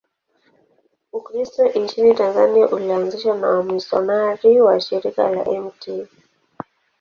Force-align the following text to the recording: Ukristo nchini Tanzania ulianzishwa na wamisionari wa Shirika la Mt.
Ukristo 1.11 1.67
nchini 1.69 2.15
Tanzania 2.15 2.67
ulianzishwa 2.67 3.37
na 3.37 3.47
wamisionari 3.47 4.61
wa 4.61 4.79
Shirika 4.79 5.29
la 5.29 5.43
Mt. 5.61 6.07